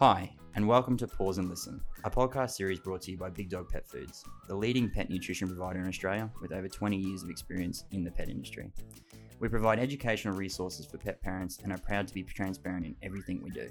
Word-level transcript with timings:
Hi, 0.00 0.32
and 0.54 0.68
welcome 0.68 0.96
to 0.98 1.08
Pause 1.08 1.38
and 1.38 1.50
Listen, 1.50 1.80
a 2.04 2.10
podcast 2.10 2.50
series 2.50 2.78
brought 2.78 3.02
to 3.02 3.10
you 3.10 3.18
by 3.18 3.30
Big 3.30 3.50
Dog 3.50 3.68
Pet 3.68 3.84
Foods, 3.84 4.22
the 4.46 4.54
leading 4.54 4.88
pet 4.88 5.10
nutrition 5.10 5.48
provider 5.48 5.80
in 5.80 5.88
Australia 5.88 6.30
with 6.40 6.52
over 6.52 6.68
20 6.68 6.96
years 6.96 7.24
of 7.24 7.30
experience 7.30 7.82
in 7.90 8.04
the 8.04 8.10
pet 8.12 8.28
industry. 8.28 8.70
We 9.40 9.48
provide 9.48 9.80
educational 9.80 10.36
resources 10.36 10.86
for 10.86 10.98
pet 10.98 11.20
parents 11.20 11.58
and 11.64 11.72
are 11.72 11.78
proud 11.78 12.06
to 12.06 12.14
be 12.14 12.22
transparent 12.22 12.86
in 12.86 12.94
everything 13.02 13.42
we 13.42 13.50
do. 13.50 13.68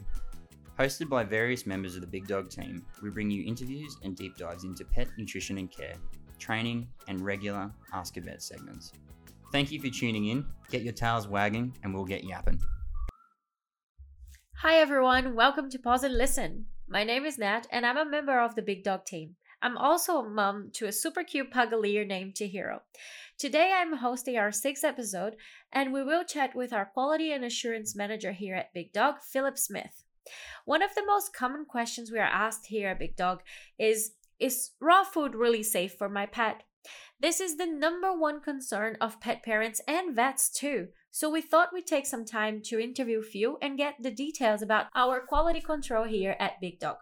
Hosted 0.77 1.07
by 1.07 1.23
various 1.23 1.65
members 1.65 1.95
of 1.95 2.01
the 2.01 2.07
Big 2.07 2.27
Dog 2.27 2.49
team, 2.49 2.85
we 3.01 3.09
bring 3.09 3.31
you 3.31 3.45
interviews 3.45 3.95
and 4.03 4.13
deep 4.13 4.35
dives 4.35 4.65
into 4.65 4.83
pet 4.83 5.07
nutrition 5.17 5.59
and 5.59 5.71
care, 5.71 5.95
training, 6.39 6.89
and 7.07 7.21
regular 7.21 7.71
Ask 7.93 8.17
a 8.17 8.21
Vet 8.21 8.41
segments. 8.43 8.91
Thank 9.53 9.71
you 9.71 9.79
for 9.79 9.87
tuning 9.87 10.25
in. 10.25 10.45
Get 10.71 10.81
your 10.81 10.91
tails 10.91 11.25
wagging, 11.25 11.73
and 11.83 11.93
we'll 11.93 12.03
get 12.03 12.25
yapping. 12.25 12.59
Hi 14.61 14.77
everyone, 14.79 15.35
welcome 15.35 15.69
to 15.69 15.77
Pause 15.77 16.05
and 16.05 16.17
Listen. 16.17 16.65
My 16.89 17.03
name 17.03 17.25
is 17.25 17.37
Nat 17.37 17.67
and 17.71 17.85
I'm 17.85 17.95
a 17.95 18.03
member 18.03 18.39
of 18.39 18.55
the 18.55 18.63
Big 18.63 18.83
Dog 18.83 19.05
team. 19.05 19.35
I'm 19.61 19.77
also 19.77 20.17
a 20.17 20.27
mom 20.27 20.71
to 20.73 20.87
a 20.87 20.91
super 20.91 21.23
cute 21.23 21.51
pugalier 21.51 22.07
named 22.07 22.33
Chihiro. 22.33 22.79
Today 23.37 23.71
I'm 23.75 23.97
hosting 23.97 24.35
our 24.35 24.51
sixth 24.51 24.83
episode 24.83 25.35
and 25.71 25.93
we 25.93 26.03
will 26.03 26.23
chat 26.23 26.55
with 26.55 26.73
our 26.73 26.85
quality 26.85 27.31
and 27.31 27.45
assurance 27.45 27.95
manager 27.95 28.31
here 28.31 28.55
at 28.55 28.73
Big 28.73 28.91
Dog, 28.93 29.17
Philip 29.21 29.59
Smith. 29.59 30.03
One 30.65 30.81
of 30.81 30.95
the 30.95 31.05
most 31.05 31.35
common 31.35 31.65
questions 31.65 32.11
we 32.11 32.17
are 32.17 32.23
asked 32.23 32.65
here 32.65 32.89
at 32.89 32.99
Big 32.99 33.15
Dog 33.15 33.41
is 33.77 34.13
Is 34.39 34.71
raw 34.81 35.03
food 35.03 35.35
really 35.35 35.61
safe 35.61 35.93
for 35.93 36.09
my 36.09 36.25
pet? 36.25 36.63
This 37.19 37.39
is 37.39 37.57
the 37.57 37.67
number 37.67 38.11
one 38.11 38.41
concern 38.41 38.97
of 39.01 39.19
pet 39.19 39.43
parents 39.43 39.81
and 39.87 40.15
vets 40.15 40.49
too. 40.49 40.87
So 41.19 41.31
we 41.31 41.41
thought 41.41 41.73
we'd 41.73 41.87
take 41.87 42.05
some 42.05 42.25
time 42.25 42.61
to 42.65 42.79
interview 42.79 43.23
Phil 43.23 43.57
and 43.59 43.75
get 43.75 43.95
the 43.99 44.11
details 44.11 44.61
about 44.61 44.85
our 44.93 45.19
quality 45.19 45.59
control 45.59 46.03
here 46.03 46.35
at 46.39 46.61
Big 46.61 46.79
Dog. 46.79 46.97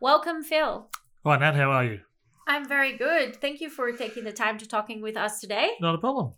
Welcome, 0.00 0.44
Phil. 0.44 0.88
Hi, 1.24 1.38
Nat. 1.38 1.56
How 1.56 1.72
are 1.72 1.84
you? 1.84 2.00
I'm 2.46 2.68
very 2.68 2.96
good. 2.96 3.34
Thank 3.40 3.60
you 3.60 3.68
for 3.68 3.90
taking 3.90 4.22
the 4.22 4.30
time 4.30 4.58
to 4.58 4.68
talking 4.68 5.02
with 5.02 5.16
us 5.16 5.40
today. 5.40 5.70
Not 5.80 5.96
a 5.96 5.98
problem. 5.98 6.34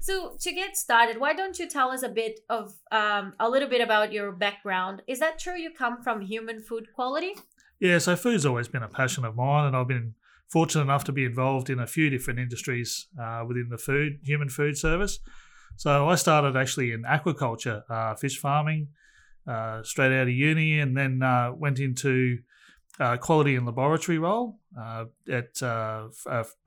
So 0.00 0.36
to 0.40 0.50
get 0.50 0.76
started, 0.76 1.20
why 1.20 1.32
don't 1.32 1.56
you 1.60 1.68
tell 1.68 1.92
us 1.92 2.02
a 2.02 2.08
bit 2.08 2.40
of 2.50 2.74
um, 2.90 3.34
a 3.38 3.48
little 3.48 3.68
bit 3.68 3.80
about 3.80 4.12
your 4.12 4.32
background? 4.32 5.00
Is 5.06 5.20
that 5.20 5.38
true? 5.38 5.56
You 5.56 5.70
come 5.70 6.02
from 6.02 6.22
human 6.22 6.60
food 6.60 6.88
quality? 6.92 7.36
Yeah, 7.78 7.98
so 7.98 8.16
food's 8.16 8.44
always 8.44 8.66
been 8.66 8.82
a 8.82 8.88
passion 8.88 9.24
of 9.24 9.36
mine, 9.36 9.66
and 9.66 9.76
I've 9.76 9.86
been 9.86 10.16
fortunate 10.48 10.82
enough 10.82 11.04
to 11.04 11.12
be 11.12 11.24
involved 11.24 11.70
in 11.70 11.78
a 11.78 11.86
few 11.86 12.10
different 12.10 12.40
industries 12.40 13.06
uh, 13.16 13.44
within 13.46 13.68
the 13.70 13.78
food 13.78 14.18
human 14.24 14.48
food 14.48 14.76
service. 14.76 15.20
So 15.76 16.08
I 16.08 16.14
started 16.14 16.56
actually 16.56 16.92
in 16.92 17.02
aquaculture, 17.02 17.82
uh, 17.90 18.14
fish 18.14 18.38
farming, 18.38 18.88
uh, 19.46 19.82
straight 19.82 20.18
out 20.18 20.28
of 20.28 20.34
uni, 20.34 20.80
and 20.80 20.96
then 20.96 21.22
uh, 21.22 21.52
went 21.52 21.78
into 21.78 22.38
uh, 23.00 23.16
quality 23.16 23.56
and 23.56 23.66
laboratory 23.66 24.18
role 24.18 24.58
uh, 24.78 25.06
at 25.28 25.62
uh, 25.62 26.08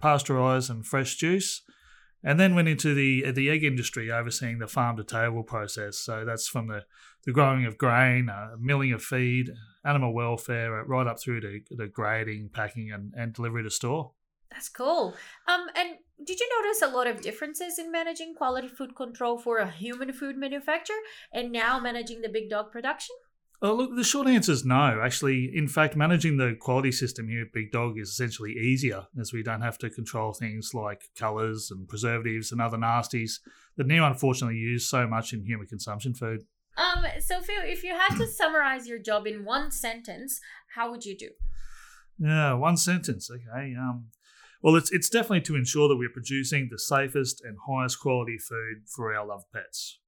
pasteurised 0.01 0.69
and 0.69 0.85
fresh 0.85 1.15
juice, 1.15 1.61
and 2.23 2.39
then 2.39 2.53
went 2.53 2.67
into 2.67 2.93
the 2.93 3.31
the 3.31 3.49
egg 3.49 3.63
industry, 3.63 4.11
overseeing 4.11 4.59
the 4.59 4.67
farm 4.67 4.97
to 4.97 5.03
table 5.03 5.43
process. 5.43 5.97
So 5.97 6.25
that's 6.25 6.47
from 6.47 6.67
the, 6.67 6.83
the 7.25 7.31
growing 7.31 7.65
of 7.65 7.77
grain, 7.77 8.29
milling 8.59 8.91
of 8.91 9.01
feed, 9.01 9.51
animal 9.85 10.13
welfare, 10.13 10.83
right 10.83 11.07
up 11.07 11.19
through 11.19 11.41
to 11.41 11.61
the 11.71 11.87
grading, 11.87 12.49
packing, 12.53 12.91
and, 12.91 13.13
and 13.15 13.33
delivery 13.33 13.63
to 13.63 13.69
store. 13.69 14.11
That's 14.51 14.69
cool. 14.69 15.15
Um, 15.47 15.67
and 15.75 15.97
did 16.23 16.39
you 16.39 16.49
notice 16.61 16.81
a 16.81 16.87
lot 16.87 17.07
of 17.07 17.21
differences 17.21 17.77
in 17.77 17.91
managing 17.91 18.33
quality 18.35 18.67
food 18.67 18.95
control 18.95 19.37
for 19.37 19.57
a 19.57 19.69
human 19.69 20.13
food 20.13 20.37
manufacturer 20.37 20.97
and 21.31 21.51
now 21.51 21.79
managing 21.79 22.21
the 22.21 22.29
big 22.29 22.49
dog 22.49 22.71
production? 22.71 23.15
Oh, 23.59 23.73
look, 23.73 23.95
the 23.95 24.03
short 24.03 24.27
answer 24.27 24.51
is 24.51 24.63
no. 24.63 25.01
Actually, 25.03 25.51
in 25.55 25.67
fact, 25.67 25.95
managing 25.95 26.37
the 26.37 26.55
quality 26.59 26.91
system 26.91 27.27
here 27.27 27.41
at 27.41 27.53
Big 27.53 27.71
Dog 27.71 27.97
is 27.97 28.09
essentially 28.09 28.51
easier 28.51 29.07
as 29.19 29.33
we 29.33 29.41
don't 29.41 29.61
have 29.61 29.79
to 29.79 29.89
control 29.89 30.31
things 30.31 30.75
like 30.75 31.09
colours 31.17 31.71
and 31.71 31.87
preservatives 31.87 32.51
and 32.51 32.61
other 32.61 32.77
nasties 32.77 33.39
that 33.75 33.87
now 33.87 34.05
unfortunately 34.05 34.57
use 34.57 34.87
so 34.87 35.07
much 35.07 35.33
in 35.33 35.43
human 35.43 35.65
consumption 35.65 36.13
food. 36.13 36.43
Um, 36.77 37.03
so 37.19 37.41
Phil, 37.41 37.63
if 37.63 37.83
you 37.83 37.95
had 37.95 38.15
to 38.17 38.27
summarize 38.31 38.87
your 38.87 38.99
job 38.99 39.25
in 39.25 39.43
one 39.43 39.71
sentence, 39.71 40.39
how 40.75 40.91
would 40.91 41.03
you 41.03 41.17
do? 41.17 41.29
Yeah, 42.19 42.53
one 42.53 42.77
sentence. 42.77 43.29
Okay. 43.31 43.73
Um, 43.75 44.09
well, 44.61 44.75
it's 44.75 44.91
it's 44.91 45.09
definitely 45.09 45.41
to 45.41 45.55
ensure 45.55 45.87
that 45.87 45.97
we're 45.97 46.09
producing 46.09 46.69
the 46.71 46.79
safest 46.79 47.41
and 47.43 47.57
highest 47.67 47.99
quality 47.99 48.37
food 48.37 48.87
for 48.87 49.13
our 49.13 49.25
loved 49.25 49.45
pets. 49.53 49.99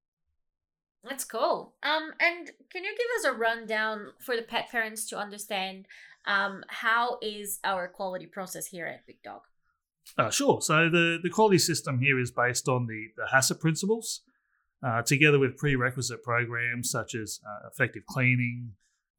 That's 1.02 1.24
cool. 1.24 1.74
Um, 1.82 2.12
and 2.20 2.50
can 2.70 2.84
you 2.84 2.90
give 2.90 3.06
us 3.18 3.24
a 3.24 3.38
rundown 3.38 4.08
for 4.20 4.36
the 4.36 4.42
pet 4.42 4.68
parents 4.70 5.06
to 5.08 5.18
understand 5.18 5.86
um, 6.26 6.62
how 6.68 7.18
is 7.22 7.58
our 7.64 7.88
quality 7.88 8.26
process 8.26 8.66
here 8.66 8.86
at 8.86 9.06
Big 9.06 9.22
Dog? 9.22 9.40
Uh, 10.18 10.30
sure. 10.30 10.60
So 10.60 10.90
the, 10.90 11.18
the 11.22 11.30
quality 11.30 11.58
system 11.58 12.00
here 12.00 12.18
is 12.20 12.30
based 12.30 12.68
on 12.68 12.86
the, 12.86 13.06
the 13.16 13.28
HACCP 13.34 13.60
principles, 13.60 14.22
uh, 14.86 15.02
together 15.02 15.38
with 15.38 15.56
prerequisite 15.56 16.22
programs 16.22 16.90
such 16.90 17.14
as 17.14 17.40
uh, 17.46 17.68
effective 17.68 18.04
cleaning, 18.06 18.72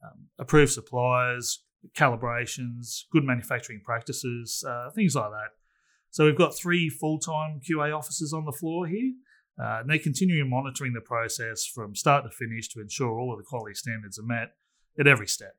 um, 0.03 0.27
approved 0.37 0.71
suppliers, 0.71 1.63
calibrations, 1.95 3.03
good 3.11 3.23
manufacturing 3.23 3.81
practices, 3.83 4.63
uh, 4.67 4.89
things 4.91 5.15
like 5.15 5.31
that. 5.31 5.49
So 6.09 6.25
we've 6.25 6.37
got 6.37 6.55
three 6.55 6.89
full-time 6.89 7.61
QA 7.67 7.95
officers 7.97 8.33
on 8.33 8.45
the 8.45 8.51
floor 8.51 8.87
here, 8.87 9.13
uh, 9.59 9.79
and 9.79 9.89
they 9.89 9.97
continue 9.97 10.45
monitoring 10.45 10.93
the 10.93 11.01
process 11.01 11.65
from 11.65 11.95
start 11.95 12.25
to 12.25 12.29
finish 12.29 12.67
to 12.69 12.81
ensure 12.81 13.17
all 13.17 13.31
of 13.31 13.37
the 13.37 13.45
quality 13.45 13.75
standards 13.75 14.19
are 14.19 14.23
met 14.23 14.55
at 14.99 15.07
every 15.07 15.27
step. 15.27 15.55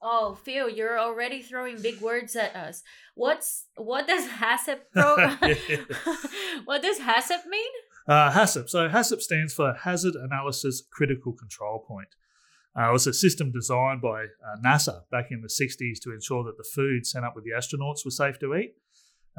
Oh, 0.00 0.34
Phil, 0.34 0.68
you're 0.68 1.00
already 1.00 1.42
throwing 1.42 1.80
big 1.80 2.00
words 2.00 2.36
at 2.36 2.54
us. 2.54 2.82
What's 3.14 3.66
what 3.76 4.06
does 4.06 4.28
HACCP 4.28 4.78
pro- 4.92 5.36
What 6.64 6.82
does 6.82 7.00
HACCP 7.00 7.46
mean? 7.48 7.70
Uh, 8.06 8.30
HACCP. 8.30 8.68
So 8.68 8.88
HACCP 8.88 9.20
stands 9.20 9.54
for 9.54 9.72
Hazard 9.72 10.14
Analysis 10.14 10.82
Critical 10.92 11.32
Control 11.32 11.80
Point. 11.80 12.08
Uh, 12.78 12.90
it 12.90 12.92
was 12.92 13.06
a 13.06 13.12
system 13.12 13.50
designed 13.50 14.02
by 14.02 14.24
uh, 14.24 14.56
NASA 14.62 15.02
back 15.10 15.28
in 15.30 15.40
the 15.40 15.48
60s 15.48 15.98
to 16.02 16.12
ensure 16.12 16.44
that 16.44 16.58
the 16.58 16.68
food 16.74 17.06
sent 17.06 17.24
up 17.24 17.34
with 17.34 17.44
the 17.44 17.50
astronauts 17.50 18.04
was 18.04 18.16
safe 18.16 18.38
to 18.38 18.54
eat. 18.54 18.74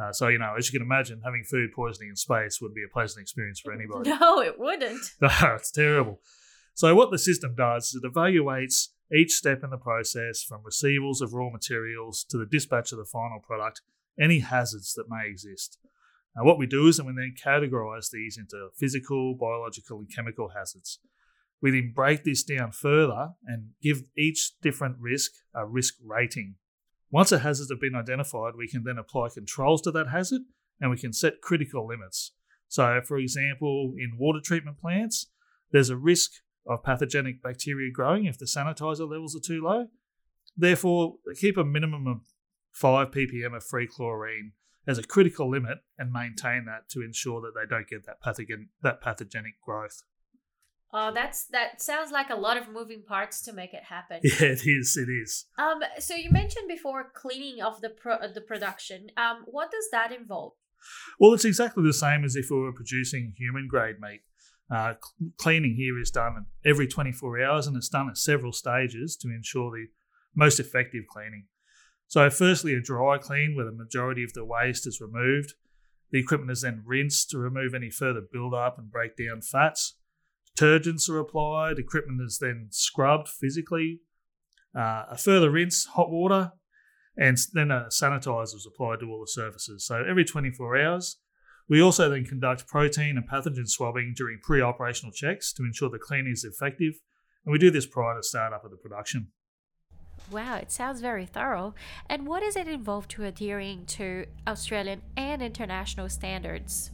Uh, 0.01 0.11
so, 0.11 0.27
you 0.27 0.37
know, 0.37 0.53
as 0.57 0.71
you 0.71 0.79
can 0.79 0.85
imagine, 0.85 1.21
having 1.23 1.43
food 1.43 1.71
poisoning 1.75 2.09
in 2.09 2.15
space 2.15 2.61
would 2.61 2.73
be 2.73 2.83
a 2.83 2.91
pleasant 2.91 3.21
experience 3.21 3.59
for 3.59 3.73
anybody. 3.73 4.09
No, 4.19 4.41
it 4.41 4.59
wouldn't. 4.59 5.11
no, 5.21 5.29
it's 5.55 5.71
terrible. 5.71 6.19
So, 6.73 6.93
what 6.95 7.11
the 7.11 7.17
system 7.17 7.55
does 7.55 7.89
is 7.89 8.01
it 8.03 8.11
evaluates 8.11 8.89
each 9.13 9.31
step 9.31 9.63
in 9.63 9.69
the 9.69 9.77
process 9.77 10.43
from 10.43 10.61
receivals 10.63 11.21
of 11.21 11.33
raw 11.33 11.49
materials 11.49 12.23
to 12.29 12.37
the 12.37 12.45
dispatch 12.45 12.91
of 12.91 12.97
the 12.97 13.05
final 13.05 13.39
product, 13.39 13.81
any 14.19 14.39
hazards 14.39 14.93
that 14.95 15.09
may 15.09 15.27
exist. 15.27 15.77
Now, 16.35 16.43
what 16.43 16.59
we 16.59 16.67
do 16.67 16.87
is 16.87 16.97
that 16.97 17.05
we 17.05 17.13
then 17.13 17.33
categorize 17.43 18.11
these 18.11 18.37
into 18.37 18.69
physical, 18.75 19.33
biological, 19.33 19.99
and 19.99 20.13
chemical 20.13 20.49
hazards. 20.49 20.99
We 21.61 21.71
then 21.71 21.93
break 21.95 22.23
this 22.23 22.43
down 22.43 22.71
further 22.71 23.29
and 23.45 23.69
give 23.81 24.03
each 24.17 24.59
different 24.61 24.97
risk 24.99 25.31
a 25.53 25.65
risk 25.65 25.95
rating. 26.03 26.55
Once 27.09 27.31
a 27.31 27.39
hazard 27.39 27.67
has 27.69 27.79
been 27.79 27.95
identified, 27.95 28.53
we 28.55 28.67
can 28.67 28.83
then 28.83 28.97
apply 28.97 29.29
controls 29.33 29.81
to 29.81 29.91
that 29.91 30.09
hazard 30.09 30.41
and 30.79 30.91
we 30.91 30.97
can 30.97 31.13
set 31.13 31.41
critical 31.41 31.87
limits. 31.87 32.33
So, 32.67 33.01
for 33.05 33.17
example, 33.17 33.93
in 33.97 34.17
water 34.17 34.39
treatment 34.43 34.79
plants, 34.79 35.27
there's 35.71 35.89
a 35.89 35.97
risk 35.97 36.31
of 36.67 36.83
pathogenic 36.83 37.41
bacteria 37.41 37.91
growing 37.91 38.25
if 38.25 38.37
the 38.37 38.45
sanitizer 38.45 39.09
levels 39.09 39.35
are 39.35 39.45
too 39.45 39.63
low. 39.63 39.87
Therefore, 40.55 41.15
keep 41.39 41.57
a 41.57 41.63
minimum 41.63 42.07
of 42.07 42.21
5 42.73 43.09
ppm 43.11 43.55
of 43.55 43.63
free 43.63 43.87
chlorine 43.87 44.51
as 44.85 44.97
a 44.97 45.03
critical 45.03 45.49
limit 45.49 45.79
and 45.97 46.11
maintain 46.11 46.65
that 46.65 46.89
to 46.89 47.01
ensure 47.01 47.41
that 47.41 47.53
they 47.55 47.67
don't 47.67 47.87
get 47.87 48.05
that 48.05 48.21
pathogen 48.21 48.67
that 48.83 49.01
pathogenic 49.01 49.59
growth. 49.61 50.03
Oh, 50.93 51.11
that's 51.13 51.45
that 51.47 51.81
sounds 51.81 52.11
like 52.11 52.29
a 52.29 52.35
lot 52.35 52.55
of 52.55 52.69
moving 52.69 53.03
parts 53.03 53.41
to 53.43 53.53
make 53.53 53.73
it 53.73 53.83
happen. 53.83 54.21
Yeah, 54.23 54.47
it 54.47 54.65
is. 54.65 54.97
It 54.97 55.09
is. 55.09 55.45
Um, 55.57 55.81
so 55.99 56.15
you 56.15 56.29
mentioned 56.31 56.67
before 56.67 57.11
cleaning 57.13 57.61
of 57.61 57.81
the 57.81 57.89
pro- 57.89 58.31
the 58.33 58.41
production. 58.41 59.07
Um, 59.17 59.43
what 59.45 59.69
does 59.69 59.89
that 59.91 60.11
involve? 60.11 60.53
Well, 61.19 61.33
it's 61.33 61.45
exactly 61.45 61.83
the 61.83 61.93
same 61.93 62.23
as 62.23 62.35
if 62.35 62.47
we 62.49 62.57
were 62.57 62.71
producing 62.71 63.33
human 63.37 63.67
grade 63.67 63.99
meat. 63.99 64.21
Uh, 64.69 64.93
cleaning 65.37 65.75
here 65.75 65.99
is 65.99 66.11
done 66.11 66.45
every 66.65 66.87
24 66.87 67.41
hours 67.41 67.67
and 67.67 67.77
it's 67.77 67.87
done 67.87 68.09
at 68.09 68.17
several 68.17 68.51
stages 68.51 69.15
to 69.15 69.29
ensure 69.29 69.71
the 69.71 69.87
most 70.35 70.59
effective 70.59 71.05
cleaning. 71.09 71.45
So, 72.07 72.29
firstly, 72.29 72.73
a 72.73 72.81
dry 72.81 73.17
clean 73.17 73.55
where 73.55 73.65
the 73.65 73.71
majority 73.71 74.23
of 74.23 74.33
the 74.33 74.45
waste 74.45 74.87
is 74.87 75.01
removed. 75.01 75.53
The 76.11 76.19
equipment 76.19 76.51
is 76.51 76.61
then 76.61 76.83
rinsed 76.85 77.29
to 77.31 77.37
remove 77.37 77.73
any 77.73 77.89
further 77.89 78.21
build-up 78.21 78.77
and 78.77 78.89
break 78.89 79.17
down 79.17 79.41
fats 79.41 79.95
detergents 80.57 81.09
are 81.09 81.19
applied, 81.19 81.79
equipment 81.79 82.21
is 82.21 82.39
then 82.39 82.67
scrubbed 82.71 83.27
physically, 83.27 84.01
uh, 84.75 85.05
a 85.09 85.17
further 85.17 85.49
rinse, 85.49 85.85
hot 85.85 86.09
water, 86.09 86.51
and 87.17 87.37
then 87.53 87.71
a 87.71 87.87
sanitizer 87.89 88.55
is 88.55 88.67
applied 88.67 88.99
to 88.99 89.09
all 89.09 89.21
the 89.21 89.27
surfaces. 89.27 89.85
So 89.85 90.03
every 90.07 90.25
24 90.25 90.77
hours. 90.77 91.17
We 91.69 91.81
also 91.81 92.09
then 92.09 92.23
conduct 92.23 92.65
protein 92.65 93.17
and 93.17 93.27
pathogen 93.27 93.67
swabbing 93.67 94.13
during 94.15 94.39
pre 94.41 94.61
operational 94.61 95.11
checks 95.11 95.51
to 95.53 95.63
ensure 95.63 95.89
the 95.89 95.99
cleaning 95.99 96.31
is 96.31 96.45
effective, 96.45 96.93
and 97.45 97.51
we 97.51 97.59
do 97.59 97.71
this 97.71 97.85
prior 97.85 98.15
to 98.15 98.23
start 98.23 98.53
up 98.53 98.63
of 98.63 98.71
the 98.71 98.77
production. 98.77 99.33
Wow, 100.31 100.55
it 100.55 100.71
sounds 100.71 101.01
very 101.01 101.25
thorough. 101.25 101.73
And 102.09 102.25
what 102.25 102.41
does 102.41 102.55
it 102.55 102.67
involve 102.67 103.07
to 103.09 103.23
adhering 103.23 103.85
to 103.87 104.25
Australian 104.47 105.01
and 105.17 105.41
international 105.41 106.07
standards? 106.07 106.91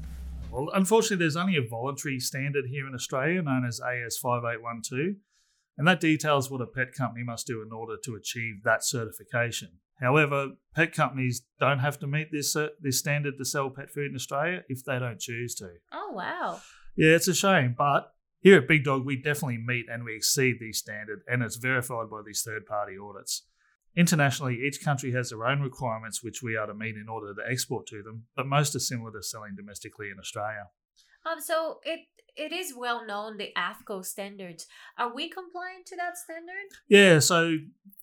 Well, 0.53 0.69
unfortunately, 0.71 1.17
there's 1.17 1.35
only 1.35 1.57
a 1.57 1.67
voluntary 1.67 2.19
standard 2.19 2.65
here 2.69 2.87
in 2.87 2.93
Australia 2.93 3.41
known 3.41 3.65
as 3.65 3.79
AS 3.79 4.19
5812, 4.21 5.15
and 5.79 5.87
that 5.87 5.99
details 5.99 6.51
what 6.51 6.61
a 6.61 6.67
pet 6.67 6.93
company 6.93 7.23
must 7.23 7.47
do 7.47 7.63
in 7.63 7.71
order 7.71 7.95
to 8.03 8.13
achieve 8.13 8.61
that 8.63 8.83
certification. 8.83 9.79
However, 9.99 10.49
pet 10.75 10.93
companies 10.93 11.43
don't 11.59 11.79
have 11.79 11.97
to 12.01 12.07
meet 12.07 12.27
this 12.31 12.55
uh, 12.55 12.67
this 12.79 12.99
standard 12.99 13.39
to 13.39 13.45
sell 13.45 13.71
pet 13.71 13.89
food 13.89 14.11
in 14.11 14.15
Australia 14.15 14.63
if 14.69 14.85
they 14.85 14.99
don't 14.99 15.19
choose 15.19 15.55
to. 15.55 15.69
Oh, 15.91 16.11
wow. 16.13 16.61
Yeah, 16.95 17.15
it's 17.15 17.27
a 17.27 17.33
shame, 17.33 17.73
but 17.75 18.13
here 18.39 18.57
at 18.59 18.67
Big 18.67 18.83
Dog, 18.83 19.05
we 19.05 19.15
definitely 19.15 19.57
meet 19.57 19.87
and 19.91 20.03
we 20.03 20.15
exceed 20.15 20.57
these 20.59 20.77
standards, 20.77 21.23
and 21.27 21.41
it's 21.41 21.55
verified 21.55 22.11
by 22.11 22.21
these 22.23 22.43
third 22.43 22.67
party 22.67 22.93
audits. 22.95 23.47
Internationally, 23.95 24.59
each 24.65 24.83
country 24.83 25.11
has 25.11 25.29
their 25.29 25.45
own 25.45 25.61
requirements 25.61 26.23
which 26.23 26.41
we 26.41 26.55
are 26.55 26.65
to 26.65 26.73
meet 26.73 26.95
in 26.95 27.07
order 27.07 27.33
to 27.33 27.41
export 27.49 27.85
to 27.87 28.01
them, 28.01 28.23
but 28.35 28.47
most 28.47 28.75
are 28.75 28.79
similar 28.79 29.11
to 29.11 29.21
selling 29.21 29.55
domestically 29.55 30.07
in 30.09 30.19
Australia. 30.19 30.67
Um, 31.25 31.39
so 31.39 31.79
it 31.83 32.01
it 32.35 32.51
is 32.51 32.73
well 32.75 33.05
known 33.05 33.37
the 33.37 33.51
AAFCO 33.55 34.03
standards. 34.03 34.65
Are 34.97 35.13
we 35.13 35.29
compliant 35.29 35.85
to 35.87 35.95
that 35.97 36.17
standard? 36.17 36.67
Yeah, 36.87 37.19
so 37.19 37.57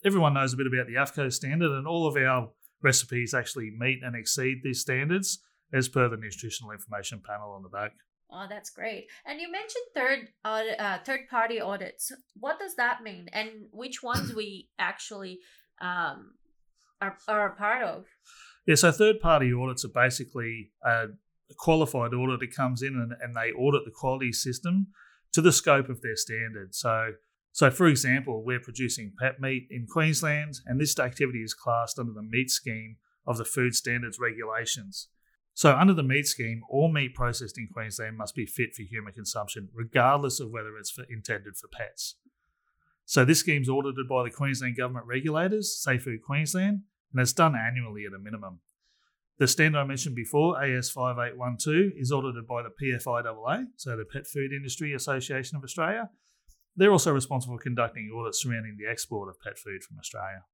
everyone 0.05 0.35
knows 0.35 0.53
a 0.53 0.57
bit 0.57 0.69
about 0.69 0.87
the 0.87 0.95
AAFCO 0.95 1.33
standard, 1.33 1.73
and 1.73 1.87
all 1.87 2.07
of 2.07 2.17
our 2.17 2.51
recipes 2.83 3.35
actually 3.35 3.73
meet 3.77 4.01
and 4.03 4.15
exceed 4.15 4.61
these 4.63 4.81
standards 4.81 5.43
as 5.73 5.89
per 5.89 6.09
the 6.09 6.17
nutritional 6.17 6.73
information 6.73 7.21
panel 7.27 7.51
on 7.53 7.63
the 7.63 7.69
back. 7.69 7.93
Oh, 8.33 8.47
that's 8.49 8.71
great. 8.71 9.09
And 9.27 9.41
you 9.41 9.51
mentioned 9.51 9.85
third 9.95 10.29
audit, 10.45 10.79
uh, 10.79 10.99
third 11.05 11.29
party 11.29 11.61
audits. 11.61 12.13
What 12.39 12.59
does 12.61 12.77
that 12.77 13.03
mean, 13.03 13.29
and 13.33 13.67
which 13.73 14.03
ones 14.03 14.33
we 14.35 14.69
actually 14.79 15.41
um, 15.81 16.33
are 17.01 17.17
are 17.29 17.47
a 17.49 17.57
part 17.57 17.83
of? 17.83 18.05
Yeah, 18.67 18.75
so 18.75 18.93
third 18.93 19.21
party 19.21 19.53
audits 19.53 19.85
are 19.85 19.89
basically 19.89 20.71
a 20.85 21.07
qualified 21.57 22.15
auditor 22.15 22.47
comes 22.47 22.83
in 22.83 22.95
and, 22.95 23.13
and 23.21 23.35
they 23.35 23.53
audit 23.53 23.85
the 23.85 23.91
quality 23.91 24.33
system 24.33 24.89
to 25.33 25.41
the 25.41 25.53
scope 25.53 25.89
of 25.89 26.03
their 26.03 26.17
standard. 26.17 26.75
So, 26.75 27.13
so 27.53 27.71
for 27.71 27.87
example, 27.87 28.45
we're 28.45 28.61
producing 28.61 29.13
pet 29.19 29.41
meat 29.41 29.67
in 29.71 29.87
Queensland, 29.91 30.61
and 30.67 30.81
this 30.81 30.99
activity 30.99 31.43
is 31.43 31.55
classed 31.55 31.99
under 31.99 32.13
the 32.13 32.23
meat 32.23 32.51
scheme 32.51 32.97
of 33.27 33.39
the 33.39 33.45
food 33.45 33.75
standards 33.75 34.19
regulations. 34.21 35.09
So, 35.55 35.75
under 35.75 35.93
the 35.93 36.03
meat 36.03 36.27
scheme, 36.27 36.63
all 36.71 36.91
meat 36.91 37.15
processed 37.15 37.59
in 37.59 37.69
Queensland 37.73 38.17
must 38.17 38.35
be 38.35 38.47
fit 38.47 38.75
for 38.75 38.83
human 38.83 39.13
consumption, 39.13 39.69
regardless 39.75 40.41
of 40.41 40.51
whether 40.51 40.77
it's 40.79 40.91
for, 40.91 41.05
intended 41.11 41.57
for 41.57 41.69
pets. 41.69 42.17
So, 43.11 43.25
this 43.25 43.41
scheme 43.41 43.63
is 43.63 43.69
audited 43.69 44.07
by 44.07 44.23
the 44.23 44.31
Queensland 44.31 44.77
government 44.77 45.05
regulators, 45.05 45.77
Safe 45.77 46.05
Food 46.05 46.23
Queensland, 46.25 46.83
and 47.11 47.21
it's 47.21 47.33
done 47.33 47.57
annually 47.57 48.05
at 48.07 48.13
a 48.13 48.21
minimum. 48.21 48.61
The 49.39 49.49
standard 49.49 49.81
I 49.81 49.85
mentioned 49.85 50.15
before, 50.15 50.63
AS 50.63 50.91
5812, 50.91 52.01
is 52.01 52.13
audited 52.13 52.47
by 52.47 52.63
the 52.63 52.71
PFIAA, 52.71 53.67
so 53.75 53.97
the 53.97 54.05
Pet 54.05 54.29
Food 54.29 54.53
Industry 54.53 54.95
Association 54.95 55.57
of 55.57 55.65
Australia. 55.65 56.11
They're 56.77 56.93
also 56.93 57.11
responsible 57.13 57.57
for 57.57 57.63
conducting 57.65 58.13
audits 58.17 58.41
surrounding 58.45 58.77
the 58.79 58.89
export 58.89 59.29
of 59.29 59.41
pet 59.41 59.59
food 59.59 59.83
from 59.83 59.99
Australia. 59.99 60.45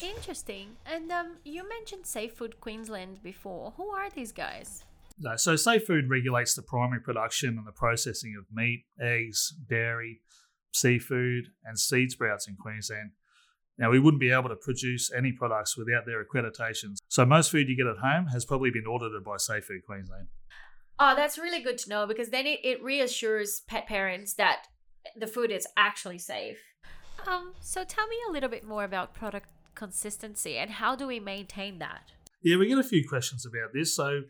Interesting. 0.00 0.76
And 0.86 1.12
um, 1.12 1.36
you 1.44 1.68
mentioned 1.68 2.06
Safe 2.06 2.32
Food 2.32 2.62
Queensland 2.62 3.22
before. 3.22 3.74
Who 3.76 3.90
are 3.90 4.08
these 4.08 4.32
guys? 4.32 4.84
So, 5.36 5.54
Safe 5.54 5.84
Food 5.84 6.08
regulates 6.08 6.54
the 6.54 6.62
primary 6.62 7.02
production 7.02 7.58
and 7.58 7.66
the 7.66 7.72
processing 7.72 8.36
of 8.38 8.46
meat, 8.50 8.86
eggs, 8.98 9.52
dairy, 9.68 10.22
seafood, 10.72 11.46
and 11.64 11.78
seed 11.78 12.10
sprouts 12.10 12.48
in 12.48 12.56
Queensland. 12.56 13.10
Now, 13.78 13.90
we 13.90 13.98
wouldn't 13.98 14.20
be 14.20 14.30
able 14.30 14.50
to 14.50 14.56
produce 14.56 15.10
any 15.10 15.32
products 15.32 15.76
without 15.76 16.04
their 16.04 16.22
accreditations. 16.22 16.98
So, 17.08 17.24
most 17.24 17.50
food 17.50 17.68
you 17.68 17.76
get 17.76 17.86
at 17.86 17.96
home 17.98 18.26
has 18.26 18.44
probably 18.44 18.70
been 18.70 18.84
audited 18.84 19.24
by 19.24 19.38
Safe 19.38 19.64
Food 19.64 19.82
Queensland. 19.86 20.28
Oh, 20.98 21.14
that's 21.16 21.38
really 21.38 21.62
good 21.62 21.78
to 21.78 21.88
know 21.88 22.06
because 22.06 22.28
then 22.28 22.46
it, 22.46 22.60
it 22.62 22.82
reassures 22.82 23.62
pet 23.66 23.86
parents 23.86 24.34
that 24.34 24.66
the 25.16 25.26
food 25.26 25.50
is 25.50 25.66
actually 25.76 26.18
safe. 26.18 26.58
Um, 27.26 27.54
so 27.60 27.84
tell 27.84 28.06
me 28.06 28.16
a 28.28 28.32
little 28.32 28.50
bit 28.50 28.64
more 28.64 28.84
about 28.84 29.14
product 29.14 29.48
consistency 29.74 30.58
and 30.58 30.70
how 30.70 30.94
do 30.94 31.06
we 31.06 31.18
maintain 31.18 31.78
that? 31.78 32.12
Yeah, 32.42 32.56
we 32.56 32.68
get 32.68 32.78
a 32.78 32.84
few 32.84 33.06
questions 33.08 33.46
about 33.46 33.72
this. 33.72 33.94
So, 33.94 34.22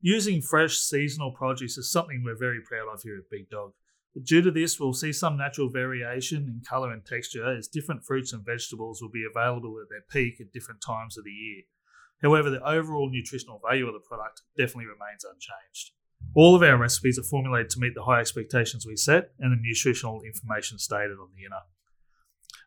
using 0.00 0.42
fresh 0.42 0.78
seasonal 0.78 1.32
produce 1.32 1.76
is 1.76 1.90
something 1.90 2.22
we're 2.24 2.38
very 2.38 2.60
proud 2.60 2.92
of 2.92 3.02
here 3.02 3.16
at 3.16 3.30
Big 3.30 3.48
Dog. 3.50 3.72
Due 4.20 4.42
to 4.42 4.50
this, 4.50 4.78
we'll 4.78 4.92
see 4.92 5.12
some 5.12 5.38
natural 5.38 5.70
variation 5.70 6.44
in 6.44 6.60
colour 6.68 6.92
and 6.92 7.04
texture 7.04 7.56
as 7.56 7.66
different 7.66 8.04
fruits 8.04 8.32
and 8.32 8.44
vegetables 8.44 9.00
will 9.00 9.10
be 9.10 9.24
available 9.24 9.78
at 9.80 9.88
their 9.88 10.04
peak 10.10 10.40
at 10.40 10.52
different 10.52 10.82
times 10.82 11.16
of 11.16 11.24
the 11.24 11.30
year. 11.30 11.62
However, 12.20 12.50
the 12.50 12.62
overall 12.62 13.10
nutritional 13.10 13.60
value 13.66 13.86
of 13.86 13.94
the 13.94 14.00
product 14.00 14.42
definitely 14.56 14.86
remains 14.86 15.24
unchanged. 15.24 15.92
All 16.34 16.54
of 16.54 16.62
our 16.62 16.76
recipes 16.76 17.18
are 17.18 17.22
formulated 17.22 17.70
to 17.70 17.80
meet 17.80 17.94
the 17.94 18.04
high 18.04 18.20
expectations 18.20 18.86
we 18.86 18.96
set 18.96 19.30
and 19.40 19.50
the 19.50 19.60
nutritional 19.60 20.22
information 20.22 20.78
stated 20.78 21.18
on 21.18 21.30
the 21.34 21.44
inner. 21.44 21.62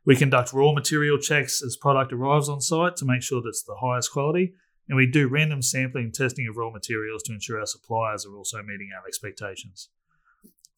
We 0.06 0.16
conduct 0.16 0.54
raw 0.54 0.72
material 0.74 1.18
checks 1.18 1.64
as 1.64 1.78
product 1.78 2.12
arrives 2.12 2.50
on 2.50 2.60
site 2.60 2.96
to 2.98 3.06
make 3.06 3.22
sure 3.22 3.42
that 3.42 3.50
it's 3.50 3.64
the 3.64 3.78
highest 3.82 4.12
quality, 4.12 4.54
and 4.90 4.96
we 4.96 5.08
do 5.08 5.28
random 5.28 5.62
sampling 5.62 6.06
and 6.06 6.14
testing 6.14 6.48
of 6.48 6.58
raw 6.58 6.70
materials 6.70 7.24
to 7.24 7.34
ensure 7.34 7.60
our 7.60 7.66
suppliers 7.66 8.26
are 8.26 8.36
also 8.36 8.62
meeting 8.62 8.90
our 8.96 9.08
expectations. 9.08 9.90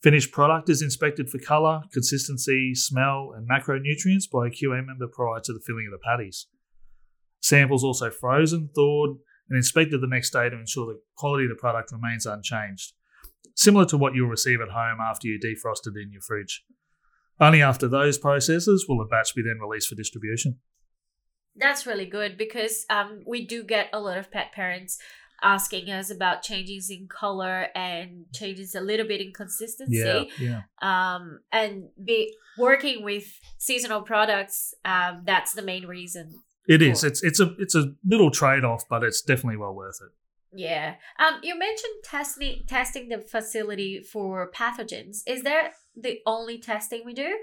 Finished 0.04 0.32
product 0.32 0.70
is 0.70 0.82
inspected 0.82 1.30
for 1.30 1.40
colour, 1.40 1.82
consistency, 1.92 2.76
smell, 2.76 3.34
and 3.36 3.50
macronutrients 3.50 4.30
by 4.32 4.48
a 4.48 4.52
QA 4.52 4.86
member 4.86 5.08
prior 5.08 5.40
to 5.40 5.54
the 5.54 5.60
filling 5.66 5.90
of 5.92 6.00
the 6.00 6.04
patties. 6.04 6.48
Samples 7.42 7.84
also 7.84 8.12
frozen, 8.12 8.70
thawed, 8.76 9.18
and 9.50 9.58
inspected 9.58 10.02
the 10.02 10.08
next 10.08 10.32
day 10.32 10.50
to 10.50 10.56
ensure 10.56 10.86
the 10.86 11.00
quality 11.16 11.46
of 11.46 11.50
the 11.50 11.56
product 11.56 11.92
remains 11.92 12.26
unchanged, 12.26 12.94
similar 13.56 13.86
to 13.86 13.98
what 13.98 14.14
you'll 14.14 14.30
receive 14.30 14.62
at 14.62 14.70
home 14.70 15.00
after 15.02 15.28
you 15.28 15.40
defrost 15.40 15.88
it 15.88 16.00
in 16.00 16.12
your 16.12 16.22
fridge. 16.22 16.64
Only 17.40 17.62
after 17.62 17.88
those 17.88 18.18
processes 18.18 18.86
will 18.88 19.02
a 19.02 19.06
batch 19.06 19.34
be 19.36 19.42
then 19.42 19.60
released 19.60 19.90
for 19.90 19.96
distribution. 19.96 20.60
That's 21.56 21.88
really 21.88 22.06
good 22.06 22.38
because 22.38 22.86
um, 22.90 23.24
we 23.26 23.46
do 23.46 23.64
get 23.64 23.90
a 23.94 24.00
lot 24.00 24.18
of 24.18 24.32
pet 24.32 24.52
parents 24.52 25.00
asking 25.42 25.90
us 25.90 26.10
about 26.10 26.42
changes 26.42 26.90
in 26.90 27.08
color 27.08 27.68
and 27.76 28.26
changes 28.34 28.76
a 28.76 28.82
little 28.82 29.08
bit 29.08 29.22
in 29.22 29.34
consistency. 29.34 29.98
Yeah, 29.98 30.24
yeah. 30.40 30.62
Um, 30.82 31.42
and 31.52 31.90
be 32.04 32.34
working 32.58 33.04
with 33.04 33.26
seasonal 33.58 34.02
products. 34.02 34.74
Um, 34.84 35.24
that's 35.26 35.54
the 35.54 35.62
main 35.62 35.86
reason. 35.86 36.42
It 36.68 36.82
is. 36.82 37.04
It's 37.04 37.24
it's 37.24 37.40
a 37.40 37.56
it's 37.60 37.76
a 37.76 37.94
little 38.06 38.30
trade 38.30 38.66
off, 38.66 38.84
but 38.90 39.04
it's 39.04 39.22
definitely 39.22 39.58
well 39.58 39.74
worth 39.74 40.00
it. 40.02 40.12
Yeah. 40.54 40.96
Um, 41.20 41.40
you 41.44 41.58
mentioned 41.58 41.94
testing 42.04 42.64
testing 42.68 43.10
the 43.10 43.20
facility 43.20 44.02
for 44.02 44.52
pathogens. 44.52 45.20
Is 45.26 45.44
that 45.44 45.72
the 45.96 46.20
only 46.26 46.58
testing 46.58 47.04
we 47.06 47.14
do? 47.14 47.38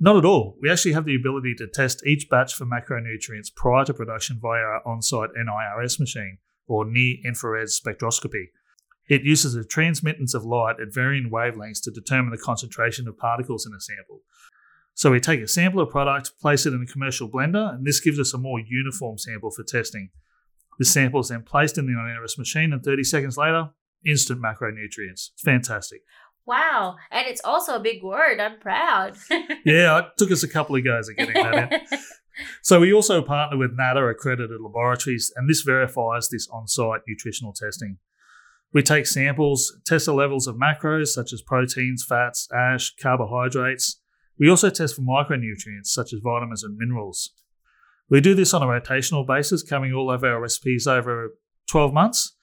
Not 0.00 0.16
at 0.16 0.24
all. 0.24 0.56
We 0.60 0.70
actually 0.70 0.92
have 0.92 1.06
the 1.06 1.16
ability 1.16 1.54
to 1.58 1.66
test 1.66 2.06
each 2.06 2.28
batch 2.30 2.54
for 2.54 2.64
macronutrients 2.64 3.52
prior 3.52 3.84
to 3.84 3.94
production 3.94 4.38
via 4.40 4.60
our 4.60 4.86
on 4.86 5.02
site 5.02 5.30
NIRS 5.36 5.98
machine 5.98 6.38
or 6.68 6.84
near 6.84 7.16
infrared 7.24 7.68
spectroscopy. 7.68 8.46
It 9.08 9.22
uses 9.22 9.54
a 9.54 9.64
transmittance 9.64 10.34
of 10.34 10.44
light 10.44 10.76
at 10.80 10.92
varying 10.92 11.30
wavelengths 11.30 11.82
to 11.84 11.90
determine 11.90 12.30
the 12.30 12.38
concentration 12.38 13.08
of 13.08 13.16
particles 13.16 13.66
in 13.66 13.72
a 13.72 13.80
sample. 13.80 14.20
So 14.94 15.10
we 15.12 15.20
take 15.20 15.40
a 15.40 15.48
sample 15.48 15.80
of 15.80 15.90
product, 15.90 16.32
place 16.40 16.66
it 16.66 16.74
in 16.74 16.82
a 16.82 16.92
commercial 16.92 17.28
blender, 17.28 17.72
and 17.72 17.86
this 17.86 18.00
gives 18.00 18.18
us 18.18 18.34
a 18.34 18.38
more 18.38 18.60
uniform 18.60 19.16
sample 19.16 19.50
for 19.50 19.62
testing. 19.62 20.10
The 20.78 20.84
sample 20.84 21.20
is 21.20 21.28
then 21.28 21.42
placed 21.42 21.78
in 21.78 21.86
the 21.86 21.92
NIRS 21.92 22.36
machine, 22.36 22.72
and 22.72 22.82
30 22.82 23.04
seconds 23.04 23.36
later, 23.36 23.70
instant 24.04 24.42
macronutrients. 24.42 25.30
It's 25.32 25.42
fantastic. 25.42 26.02
Wow. 26.46 26.96
And 27.10 27.26
it's 27.26 27.42
also 27.44 27.76
a 27.76 27.80
big 27.80 28.02
word. 28.02 28.40
I'm 28.40 28.58
proud. 28.58 29.16
yeah, 29.64 29.98
it 29.98 30.04
took 30.16 30.30
us 30.30 30.42
a 30.42 30.48
couple 30.48 30.76
of 30.76 30.84
goes 30.84 31.08
at 31.08 31.16
getting 31.16 31.34
that 31.34 31.72
in. 31.72 31.98
So 32.62 32.80
we 32.80 32.92
also 32.92 33.22
partner 33.22 33.58
with 33.58 33.76
NATA 33.76 34.04
accredited 34.06 34.60
laboratories, 34.60 35.32
and 35.36 35.48
this 35.48 35.62
verifies 35.62 36.28
this 36.28 36.48
on-site 36.52 37.00
nutritional 37.06 37.52
testing. 37.52 37.98
We 38.72 38.82
take 38.82 39.06
samples, 39.06 39.74
test 39.86 40.06
the 40.06 40.12
levels 40.12 40.46
of 40.46 40.56
macros 40.56 41.08
such 41.08 41.32
as 41.32 41.42
proteins, 41.42 42.04
fats, 42.06 42.48
ash, 42.54 42.94
carbohydrates. 43.00 44.00
We 44.38 44.50
also 44.50 44.70
test 44.70 44.94
for 44.94 45.02
micronutrients 45.02 45.86
such 45.86 46.12
as 46.12 46.20
vitamins 46.22 46.62
and 46.62 46.76
minerals. 46.76 47.32
We 48.10 48.20
do 48.20 48.34
this 48.34 48.54
on 48.54 48.62
a 48.62 48.66
rotational 48.66 49.26
basis, 49.26 49.62
covering 49.62 49.92
all 49.92 50.10
of 50.10 50.22
our 50.22 50.40
recipes 50.40 50.86
over 50.86 51.34
12 51.70 51.92
months. 51.92 52.34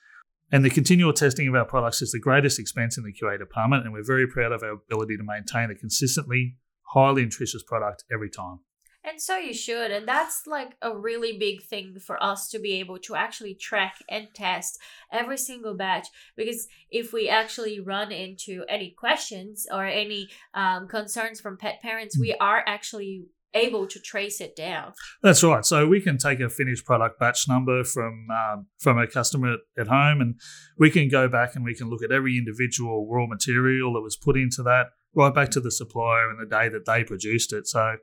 And 0.52 0.64
the 0.64 0.70
continual 0.70 1.14
testing 1.14 1.48
of 1.48 1.56
our 1.56 1.66
products 1.66 2.02
is 2.02 2.12
the 2.12 2.20
greatest 2.20 2.60
expense 2.60 2.98
in 2.98 3.04
the 3.04 3.14
QA 3.14 3.38
department, 3.40 3.84
and 3.84 3.94
we're 3.94 4.04
very 4.04 4.28
proud 4.28 4.52
of 4.52 4.62
our 4.62 4.74
ability 4.74 5.18
to 5.18 5.24
maintain 5.24 5.72
a 5.72 5.76
consistently 5.76 6.58
highly 6.94 7.24
nutritious 7.24 7.64
product 7.64 8.04
every 8.14 8.30
time. 8.30 8.60
And 9.08 9.22
so 9.22 9.38
you 9.38 9.54
should. 9.54 9.92
And 9.92 10.08
that's 10.08 10.48
like 10.48 10.76
a 10.82 10.96
really 10.96 11.38
big 11.38 11.62
thing 11.62 12.00
for 12.00 12.22
us 12.22 12.50
to 12.50 12.60
be 12.60 12.74
able 12.74 12.98
to 13.00 13.16
actually 13.16 13.54
track 13.54 13.96
and 14.10 14.28
test 14.34 14.80
every 15.12 15.38
single 15.38 15.76
batch. 15.76 16.08
Because 16.36 16.68
if 16.90 17.14
we 17.14 17.30
actually 17.30 17.80
run 17.80 18.12
into 18.12 18.64
any 18.68 18.92
questions 18.98 19.68
or 19.72 19.86
any 19.86 20.30
um, 20.54 20.88
concerns 20.88 21.40
from 21.40 21.58
pet 21.58 21.82
parents, 21.82 22.18
we 22.18 22.34
are 22.34 22.64
actually 22.66 23.26
able 23.56 23.88
to 23.88 24.00
trace 24.00 24.42
it 24.42 24.56
down. 24.56 24.94
That's 25.24 25.44
right. 25.44 25.66
So 25.66 25.88
we 25.88 26.02
can 26.02 26.18
take 26.18 26.40
a 26.40 26.50
finished 26.50 26.86
product 26.86 27.20
batch 27.20 27.48
number 27.48 27.84
from 27.84 28.28
um, 28.30 28.68
from 28.78 29.00
a 29.00 29.08
customer 29.08 29.58
at 29.78 29.88
home, 29.88 30.22
and 30.22 30.36
we 30.78 30.92
can 30.92 31.10
go 31.10 31.28
back 31.28 31.56
and 31.56 31.64
we 31.64 31.74
can 31.74 31.90
look 31.90 32.04
at 32.04 32.12
every 32.12 32.38
individual 32.38 33.08
raw 33.10 33.26
material 33.26 33.94
that 33.94 34.02
was 34.02 34.18
put 34.18 34.38
into 34.38 34.62
that, 34.64 34.88
right 35.16 35.34
back 35.34 35.50
to 35.52 35.62
the 35.62 35.72
supplier 35.72 36.30
and 36.30 36.40
the 36.40 36.46
day 36.46 36.70
that 36.70 36.86
they 36.86 37.04
produced 37.04 37.54
it. 37.54 37.66
So, 37.66 37.96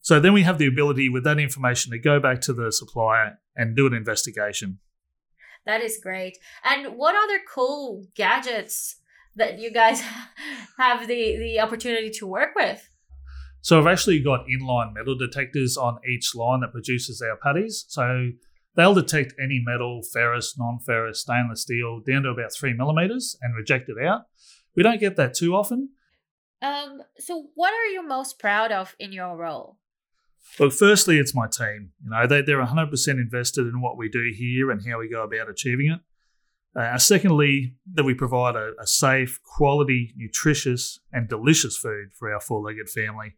so 0.00 0.18
then 0.20 0.32
we 0.32 0.42
have 0.42 0.58
the 0.58 0.66
ability 0.66 1.08
with 1.08 1.24
that 1.24 1.38
information 1.38 1.92
to 1.92 1.98
go 1.98 2.20
back 2.20 2.40
to 2.42 2.52
the 2.52 2.72
supplier 2.72 3.38
and 3.56 3.76
do 3.76 3.86
an 3.86 3.94
investigation. 3.94 4.78
That 5.66 5.82
is 5.82 6.00
great. 6.02 6.38
And 6.64 6.96
what 6.96 7.14
other 7.14 7.40
cool 7.52 8.06
gadgets 8.14 8.96
that 9.36 9.58
you 9.58 9.70
guys 9.70 10.02
have 10.78 11.06
the 11.06 11.36
the 11.36 11.60
opportunity 11.60 12.10
to 12.10 12.26
work 12.26 12.50
with? 12.56 12.88
So 13.62 13.78
I've 13.78 13.86
actually 13.86 14.20
got 14.20 14.46
inline 14.46 14.94
metal 14.94 15.16
detectors 15.16 15.76
on 15.76 15.98
each 16.08 16.34
line 16.34 16.60
that 16.60 16.72
produces 16.72 17.20
our 17.20 17.36
patties. 17.36 17.84
So 17.88 18.30
they'll 18.74 18.94
detect 18.94 19.34
any 19.38 19.62
metal, 19.64 20.00
ferrous, 20.02 20.56
non-ferrous, 20.58 21.20
stainless 21.20 21.62
steel 21.62 22.00
down 22.00 22.22
to 22.22 22.30
about 22.30 22.54
three 22.54 22.72
millimeters 22.72 23.36
and 23.42 23.54
reject 23.54 23.90
it 23.90 24.02
out. 24.02 24.22
We 24.74 24.82
don't 24.82 25.00
get 25.00 25.16
that 25.16 25.34
too 25.34 25.54
often. 25.54 25.90
Um, 26.62 27.02
so 27.18 27.48
what 27.54 27.72
are 27.74 27.86
you 27.86 28.06
most 28.06 28.38
proud 28.38 28.72
of 28.72 28.94
in 28.98 29.12
your 29.12 29.36
role? 29.36 29.76
Look, 30.58 30.72
firstly, 30.72 31.18
it's 31.18 31.34
my 31.34 31.46
team. 31.46 31.92
You 32.02 32.10
know, 32.10 32.26
they, 32.26 32.42
they're 32.42 32.64
100% 32.64 33.08
invested 33.08 33.66
in 33.66 33.80
what 33.80 33.96
we 33.96 34.08
do 34.08 34.32
here 34.36 34.70
and 34.70 34.86
how 34.86 34.98
we 34.98 35.08
go 35.08 35.22
about 35.22 35.48
achieving 35.48 35.92
it. 35.92 36.00
Uh, 36.78 36.98
secondly, 36.98 37.74
that 37.94 38.04
we 38.04 38.14
provide 38.14 38.54
a, 38.54 38.72
a 38.80 38.86
safe, 38.86 39.40
quality, 39.42 40.12
nutritious, 40.16 41.00
and 41.12 41.28
delicious 41.28 41.76
food 41.76 42.10
for 42.16 42.32
our 42.32 42.40
four-legged 42.40 42.88
family. 42.88 43.34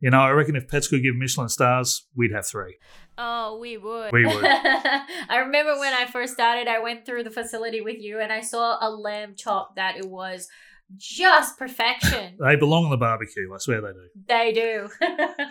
You 0.00 0.10
know, 0.10 0.20
I 0.20 0.30
reckon 0.30 0.56
if 0.56 0.68
pets 0.68 0.88
could 0.88 1.02
give 1.02 1.16
Michelin 1.16 1.48
stars, 1.48 2.06
we'd 2.14 2.32
have 2.32 2.46
three. 2.46 2.76
Oh, 3.16 3.58
we 3.58 3.78
would. 3.78 4.12
We 4.12 4.26
would. 4.26 4.44
I 4.44 5.38
remember 5.46 5.78
when 5.78 5.94
I 5.94 6.04
first 6.04 6.34
started, 6.34 6.68
I 6.68 6.80
went 6.80 7.06
through 7.06 7.24
the 7.24 7.30
facility 7.30 7.80
with 7.80 7.98
you 7.98 8.20
and 8.20 8.30
I 8.30 8.42
saw 8.42 8.76
a 8.80 8.90
lamb 8.90 9.34
chop 9.36 9.76
that 9.76 9.96
it 9.96 10.04
was 10.04 10.48
just 10.96 11.58
perfection. 11.58 12.36
They 12.38 12.56
belong 12.56 12.84
on 12.84 12.90
the 12.90 12.96
barbecue. 12.98 13.52
I 13.52 13.58
swear 13.58 13.80
they 13.80 13.88
do. 13.88 14.08
They 14.28 14.52
do. 14.52 14.88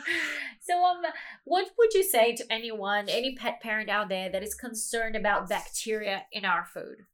so, 0.66 0.84
um, 0.84 1.04
what 1.44 1.70
would 1.78 1.94
you 1.94 2.04
say 2.04 2.36
to 2.36 2.46
anyone, 2.52 3.08
any 3.08 3.36
pet 3.36 3.62
parent 3.62 3.90
out 3.90 4.10
there 4.10 4.30
that 4.32 4.44
is 4.44 4.56
concerned 4.56 5.16
about 5.16 5.48
bacteria 5.48 6.24
in 6.32 6.44
our 6.44 6.66
food? 6.66 7.06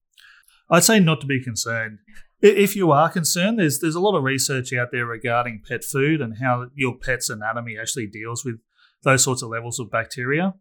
I'd 0.70 0.86
say 0.86 1.00
not 1.00 1.20
to 1.22 1.28
be 1.28 1.44
concerned. 1.44 2.00
If 2.42 2.78
you 2.78 2.92
are 2.92 3.10
concerned, 3.10 3.60
there's 3.60 3.80
there's 3.80 3.96
a 3.96 4.00
lot 4.00 4.18
of 4.18 4.24
research 4.24 4.74
out 4.74 4.90
there 4.92 5.06
regarding 5.06 5.64
pet 5.68 5.84
food 5.84 6.22
and 6.22 6.38
how 6.38 6.68
your 6.76 6.98
pet's 6.98 7.30
anatomy 7.30 7.78
actually 7.78 8.08
deals 8.08 8.46
with 8.46 8.56
those 9.04 9.24
sorts 9.24 9.42
of 9.42 9.50
levels 9.50 9.80
of 9.80 9.92
bacteria. 9.92 10.56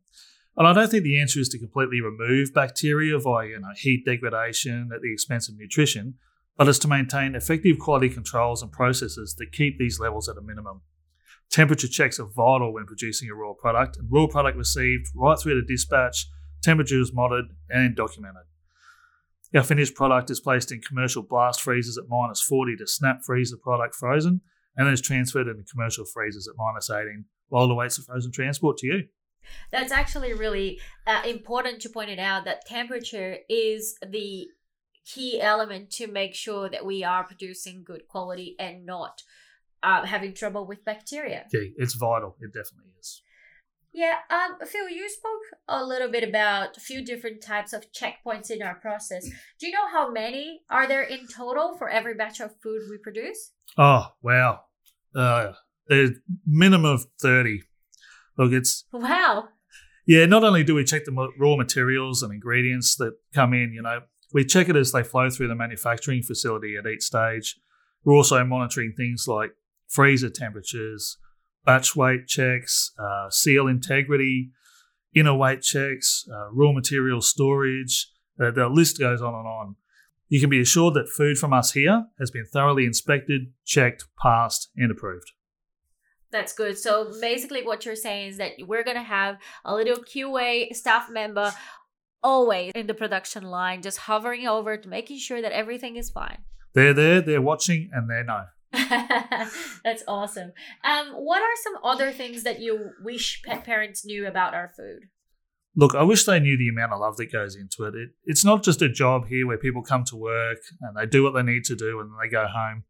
And 0.56 0.66
I 0.66 0.72
don't 0.72 0.90
think 0.90 1.04
the 1.04 1.20
answer 1.20 1.38
is 1.38 1.48
to 1.50 1.58
completely 1.58 2.00
remove 2.00 2.52
bacteria 2.52 3.18
via 3.18 3.48
you 3.48 3.60
know, 3.60 3.68
heat 3.76 4.04
degradation 4.04 4.90
at 4.92 5.00
the 5.00 5.12
expense 5.12 5.48
of 5.48 5.56
nutrition, 5.56 6.14
but 6.56 6.68
it's 6.68 6.78
to 6.80 6.88
maintain 6.88 7.34
effective 7.36 7.78
quality 7.78 8.10
controls 8.10 8.62
and 8.62 8.72
processes 8.72 9.36
that 9.38 9.52
keep 9.52 9.78
these 9.78 10.00
levels 10.00 10.28
at 10.28 10.36
a 10.36 10.42
minimum. 10.42 10.82
Temperature 11.50 11.88
checks 11.88 12.20
are 12.20 12.26
vital 12.26 12.72
when 12.72 12.86
producing 12.86 13.28
a 13.28 13.34
raw 13.34 13.52
product, 13.52 13.96
and 13.96 14.08
raw 14.10 14.26
product 14.26 14.56
received 14.56 15.06
right 15.14 15.38
through 15.38 15.60
to 15.60 15.66
dispatch, 15.66 16.26
temperature 16.62 17.00
is 17.00 17.12
monitored 17.12 17.50
and 17.68 17.96
documented. 17.96 18.42
Our 19.54 19.64
finished 19.64 19.96
product 19.96 20.30
is 20.30 20.38
placed 20.38 20.70
in 20.70 20.80
commercial 20.80 21.22
blast 21.22 21.60
freezers 21.60 21.98
at 21.98 22.08
minus 22.08 22.40
40 22.40 22.76
to 22.76 22.86
snap 22.86 23.22
freeze 23.24 23.50
the 23.50 23.56
product 23.56 23.96
frozen, 23.96 24.42
and 24.76 24.86
then 24.86 24.94
is 24.94 25.00
transferred 25.00 25.48
into 25.48 25.64
commercial 25.64 26.04
freezers 26.04 26.46
at 26.46 26.54
minus 26.56 26.88
18 26.88 27.24
while 27.48 27.64
it 27.64 27.70
awaits 27.72 27.96
the 27.96 28.02
frozen 28.02 28.30
transport 28.30 28.78
to 28.78 28.86
you. 28.86 29.02
That's 29.72 29.90
actually 29.90 30.34
really 30.34 30.80
uh, 31.06 31.22
important 31.26 31.80
to 31.82 31.88
point 31.88 32.10
it 32.10 32.18
out 32.18 32.44
that 32.44 32.64
temperature 32.66 33.38
is 33.48 33.96
the 34.06 34.46
key 35.04 35.40
element 35.40 35.90
to 35.90 36.06
make 36.06 36.34
sure 36.34 36.68
that 36.68 36.86
we 36.86 37.02
are 37.02 37.24
producing 37.24 37.82
good 37.82 38.06
quality 38.06 38.54
and 38.58 38.86
not 38.86 39.22
uh, 39.82 40.04
having 40.06 40.34
trouble 40.34 40.66
with 40.66 40.84
bacteria. 40.84 41.46
Yeah, 41.52 41.68
it's 41.76 41.94
vital. 41.94 42.36
It 42.40 42.48
definitely 42.48 42.92
is. 43.00 43.22
Yeah, 43.92 44.18
um, 44.30 44.56
Phil, 44.66 44.88
you 44.88 45.10
spoke 45.10 45.58
a 45.66 45.84
little 45.84 46.10
bit 46.10 46.26
about 46.28 46.76
a 46.76 46.80
few 46.80 47.04
different 47.04 47.42
types 47.42 47.72
of 47.72 47.86
checkpoints 47.90 48.48
in 48.48 48.62
our 48.62 48.76
process. 48.76 49.28
Do 49.58 49.66
you 49.66 49.72
know 49.72 49.88
how 49.90 50.12
many 50.12 50.60
are 50.70 50.86
there 50.86 51.02
in 51.02 51.26
total 51.26 51.76
for 51.76 51.88
every 51.88 52.14
batch 52.14 52.40
of 52.40 52.52
food 52.62 52.82
we 52.88 52.98
produce? 52.98 53.52
Oh, 53.76 54.06
wow. 54.22 54.60
Uh, 55.14 55.52
there's 55.88 56.10
minimum 56.46 56.84
of 56.84 57.06
30. 57.20 57.62
Look, 58.38 58.52
it's 58.52 58.84
Wow. 58.92 59.48
Yeah, 60.06 60.26
not 60.26 60.44
only 60.44 60.64
do 60.64 60.74
we 60.74 60.84
check 60.84 61.04
the 61.04 61.28
raw 61.38 61.56
materials 61.56 62.22
and 62.22 62.32
ingredients 62.32 62.96
that 62.96 63.14
come 63.34 63.52
in, 63.52 63.72
you 63.72 63.82
know, 63.82 64.00
we 64.32 64.44
check 64.44 64.68
it 64.68 64.76
as 64.76 64.92
they 64.92 65.02
flow 65.02 65.30
through 65.30 65.48
the 65.48 65.54
manufacturing 65.54 66.22
facility 66.22 66.76
at 66.76 66.86
each 66.86 67.02
stage. 67.02 67.58
We're 68.04 68.14
also 68.14 68.42
monitoring 68.44 68.94
things 68.96 69.26
like 69.28 69.50
freezer 69.90 70.30
temperatures, 70.30 71.18
batch 71.66 71.94
weight 71.96 72.26
checks, 72.26 72.92
uh, 72.98 73.28
seal 73.28 73.66
integrity, 73.66 74.50
inner 75.14 75.34
weight 75.34 75.62
checks, 75.62 76.24
uh, 76.32 76.50
raw 76.52 76.72
material 76.72 77.20
storage. 77.20 78.10
The, 78.38 78.52
the 78.52 78.68
list 78.68 78.98
goes 78.98 79.20
on 79.20 79.34
and 79.34 79.46
on. 79.46 79.76
You 80.28 80.40
can 80.40 80.48
be 80.48 80.60
assured 80.60 80.94
that 80.94 81.08
food 81.08 81.38
from 81.38 81.52
us 81.52 81.72
here 81.72 82.06
has 82.20 82.30
been 82.30 82.46
thoroughly 82.46 82.86
inspected, 82.86 83.52
checked, 83.66 84.04
passed, 84.22 84.70
and 84.76 84.90
approved. 84.90 85.32
That's 86.30 86.52
good. 86.52 86.78
So 86.78 87.10
basically, 87.20 87.64
what 87.64 87.84
you're 87.84 87.96
saying 87.96 88.28
is 88.28 88.36
that 88.36 88.52
we're 88.60 88.84
going 88.84 88.96
to 88.96 89.02
have 89.02 89.38
a 89.64 89.74
little 89.74 89.96
QA 89.96 90.72
staff 90.74 91.10
member 91.10 91.52
always 92.22 92.70
in 92.76 92.86
the 92.86 92.94
production 92.94 93.42
line, 93.42 93.82
just 93.82 93.98
hovering 93.98 94.46
over 94.46 94.76
to 94.76 94.88
making 94.88 95.18
sure 95.18 95.42
that 95.42 95.50
everything 95.50 95.96
is 95.96 96.10
fine. 96.10 96.38
They're 96.74 96.94
there, 96.94 97.20
they're 97.20 97.42
watching, 97.42 97.90
and 97.92 98.08
they 98.08 98.22
know. 98.24 98.44
That's 99.84 100.04
awesome. 100.06 100.52
Um, 100.84 101.08
what 101.14 101.42
are 101.42 101.56
some 101.62 101.74
other 101.82 102.12
things 102.12 102.44
that 102.44 102.60
you 102.60 102.90
wish 103.02 103.42
pet 103.44 103.64
parents 103.64 104.04
knew 104.04 104.26
about 104.26 104.54
our 104.54 104.72
food? 104.76 105.08
Look, 105.76 105.94
I 105.94 106.02
wish 106.02 106.24
they 106.24 106.40
knew 106.40 106.56
the 106.56 106.68
amount 106.68 106.92
of 106.92 107.00
love 107.00 107.16
that 107.16 107.32
goes 107.32 107.56
into 107.56 107.84
it. 107.84 107.94
it. 107.94 108.10
It's 108.24 108.44
not 108.44 108.62
just 108.62 108.82
a 108.82 108.88
job 108.88 109.26
here 109.28 109.46
where 109.46 109.58
people 109.58 109.82
come 109.82 110.04
to 110.04 110.16
work 110.16 110.58
and 110.80 110.96
they 110.96 111.06
do 111.06 111.22
what 111.22 111.34
they 111.34 111.42
need 111.42 111.64
to 111.64 111.76
do 111.76 112.00
and 112.00 112.10
they 112.22 112.28
go 112.28 112.46
home. 112.46 112.84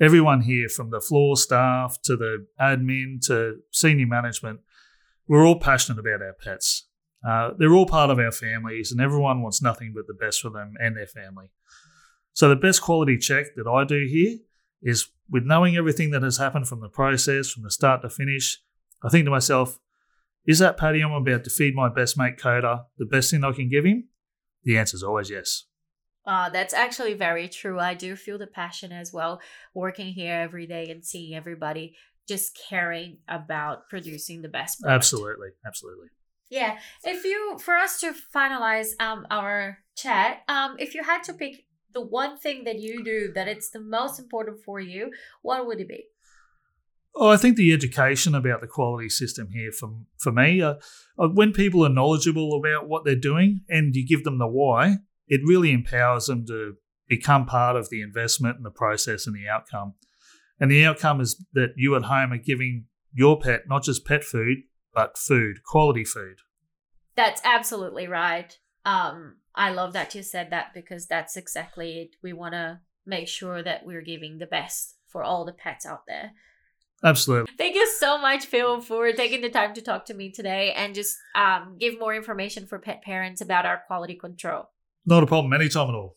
Everyone 0.00 0.40
here, 0.42 0.68
from 0.68 0.90
the 0.90 1.00
floor 1.00 1.36
staff 1.36 1.98
to 2.04 2.16
the 2.16 2.46
admin 2.58 3.20
to 3.26 3.58
senior 3.70 4.06
management, 4.06 4.60
we're 5.28 5.46
all 5.46 5.60
passionate 5.60 5.98
about 5.98 6.22
our 6.22 6.32
pets. 6.32 6.88
Uh, 7.26 7.50
they're 7.58 7.74
all 7.74 7.84
part 7.84 8.08
of 8.08 8.18
our 8.18 8.32
families, 8.32 8.90
and 8.90 9.00
everyone 9.00 9.42
wants 9.42 9.60
nothing 9.60 9.92
but 9.94 10.06
the 10.06 10.14
best 10.14 10.40
for 10.40 10.48
them 10.48 10.72
and 10.80 10.96
their 10.96 11.06
family. 11.06 11.50
So, 12.32 12.48
the 12.48 12.56
best 12.56 12.80
quality 12.80 13.18
check 13.18 13.54
that 13.56 13.68
I 13.68 13.84
do 13.84 14.06
here 14.08 14.38
is 14.82 15.08
with 15.28 15.44
knowing 15.44 15.76
everything 15.76 16.10
that 16.10 16.22
has 16.22 16.38
happened 16.38 16.68
from 16.68 16.80
the 16.80 16.88
process, 16.88 17.50
from 17.50 17.62
the 17.62 17.70
start 17.70 18.02
to 18.02 18.10
finish, 18.10 18.60
I 19.02 19.08
think 19.08 19.24
to 19.26 19.30
myself, 19.30 19.78
is 20.46 20.58
that 20.58 20.76
patty 20.76 21.00
I'm 21.02 21.12
about 21.12 21.44
to 21.44 21.50
feed 21.50 21.74
my 21.74 21.88
best 21.88 22.18
mate 22.18 22.38
Coda 22.38 22.86
the 22.98 23.06
best 23.06 23.30
thing 23.30 23.44
I 23.44 23.52
can 23.52 23.68
give 23.68 23.84
him? 23.84 24.08
The 24.64 24.78
answer 24.78 24.96
is 24.96 25.02
always 25.02 25.30
yes. 25.30 25.64
Uh, 26.26 26.48
that's 26.50 26.74
actually 26.74 27.14
very 27.14 27.48
true. 27.48 27.78
I 27.78 27.94
do 27.94 28.14
feel 28.14 28.38
the 28.38 28.46
passion 28.46 28.92
as 28.92 29.12
well, 29.12 29.40
working 29.74 30.12
here 30.12 30.34
every 30.34 30.66
day 30.66 30.90
and 30.90 31.04
seeing 31.04 31.34
everybody 31.34 31.96
just 32.28 32.58
caring 32.68 33.18
about 33.26 33.88
producing 33.88 34.42
the 34.42 34.48
best 34.48 34.80
product. 34.80 34.94
Absolutely, 34.94 35.48
absolutely. 35.66 36.08
Yeah. 36.50 36.78
If 37.04 37.24
you, 37.24 37.58
for 37.58 37.74
us 37.74 38.00
to 38.00 38.14
finalize 38.34 38.88
um 39.00 39.26
our 39.30 39.78
chat, 39.96 40.42
um, 40.48 40.76
if 40.78 40.94
you 40.94 41.02
had 41.02 41.22
to 41.24 41.32
pick 41.32 41.64
the 41.92 42.00
one 42.00 42.38
thing 42.38 42.64
that 42.64 42.78
you 42.78 43.04
do 43.04 43.32
that 43.34 43.48
it's 43.48 43.70
the 43.70 43.80
most 43.80 44.18
important 44.18 44.62
for 44.64 44.80
you, 44.80 45.10
what 45.42 45.66
would 45.66 45.80
it 45.80 45.88
be? 45.88 46.06
Oh, 47.14 47.30
I 47.30 47.36
think 47.36 47.56
the 47.56 47.72
education 47.72 48.34
about 48.34 48.60
the 48.60 48.68
quality 48.68 49.08
system 49.08 49.48
here, 49.52 49.72
for 49.72 49.90
for 50.18 50.30
me, 50.30 50.62
uh, 50.62 50.74
uh, 51.18 51.28
when 51.28 51.52
people 51.52 51.84
are 51.84 51.90
knowledgeable 51.90 52.54
about 52.54 52.88
what 52.88 53.04
they're 53.04 53.16
doing 53.16 53.62
and 53.68 53.94
you 53.96 54.06
give 54.06 54.22
them 54.24 54.38
the 54.38 54.46
why, 54.46 54.96
it 55.26 55.40
really 55.44 55.72
empowers 55.72 56.26
them 56.26 56.46
to 56.46 56.76
become 57.08 57.46
part 57.46 57.74
of 57.74 57.90
the 57.90 58.00
investment 58.00 58.56
and 58.56 58.64
the 58.64 58.70
process 58.70 59.26
and 59.26 59.34
the 59.34 59.48
outcome. 59.48 59.94
And 60.60 60.70
the 60.70 60.84
outcome 60.84 61.20
is 61.20 61.44
that 61.54 61.70
you 61.76 61.96
at 61.96 62.04
home 62.04 62.32
are 62.32 62.38
giving 62.38 62.84
your 63.12 63.40
pet 63.40 63.62
not 63.68 63.82
just 63.82 64.06
pet 64.06 64.22
food, 64.22 64.58
but 64.94 65.18
food, 65.18 65.64
quality 65.64 66.04
food. 66.04 66.36
That's 67.16 67.40
absolutely 67.44 68.06
right. 68.06 68.56
Um, 68.84 69.36
I 69.60 69.68
love 69.72 69.92
that 69.92 70.14
you 70.14 70.22
said 70.22 70.48
that 70.50 70.72
because 70.72 71.06
that's 71.06 71.36
exactly 71.36 71.98
it. 71.98 72.16
We 72.22 72.32
want 72.32 72.54
to 72.54 72.80
make 73.04 73.28
sure 73.28 73.62
that 73.62 73.84
we're 73.84 74.00
giving 74.00 74.38
the 74.38 74.46
best 74.46 74.96
for 75.06 75.22
all 75.22 75.44
the 75.44 75.52
pets 75.52 75.84
out 75.84 76.04
there. 76.08 76.32
Absolutely. 77.04 77.52
Thank 77.58 77.74
you 77.74 77.86
so 77.98 78.16
much, 78.16 78.46
Phil, 78.46 78.80
for 78.80 79.12
taking 79.12 79.42
the 79.42 79.50
time 79.50 79.74
to 79.74 79.82
talk 79.82 80.06
to 80.06 80.14
me 80.14 80.30
today 80.32 80.72
and 80.72 80.94
just 80.94 81.14
um, 81.34 81.76
give 81.78 81.98
more 81.98 82.14
information 82.14 82.66
for 82.66 82.78
pet 82.78 83.02
parents 83.02 83.42
about 83.42 83.66
our 83.66 83.82
quality 83.86 84.14
control. 84.14 84.70
Not 85.04 85.24
a 85.24 85.26
problem 85.26 85.52
anytime 85.52 85.90
at 85.90 85.94
all. 85.94 86.16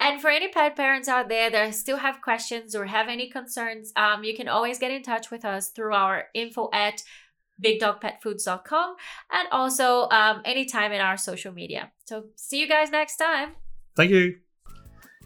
And 0.00 0.20
for 0.20 0.28
any 0.28 0.48
pet 0.48 0.74
parents 0.74 1.08
out 1.08 1.28
there 1.28 1.48
that 1.50 1.74
still 1.76 1.98
have 1.98 2.20
questions 2.20 2.74
or 2.74 2.86
have 2.86 3.06
any 3.06 3.30
concerns, 3.30 3.92
um, 3.94 4.24
you 4.24 4.36
can 4.36 4.48
always 4.48 4.80
get 4.80 4.90
in 4.90 5.04
touch 5.04 5.30
with 5.30 5.44
us 5.44 5.70
through 5.70 5.94
our 5.94 6.24
info 6.34 6.68
at 6.72 7.00
bigdogpetfoods.com 7.62 8.96
and 9.32 9.48
also 9.50 10.08
um, 10.10 10.42
anytime 10.44 10.92
in 10.92 11.00
our 11.00 11.16
social 11.16 11.52
media. 11.52 11.92
So 12.04 12.26
see 12.36 12.60
you 12.60 12.68
guys 12.68 12.90
next 12.90 13.16
time. 13.16 13.54
Thank 13.96 14.10
you. 14.10 14.36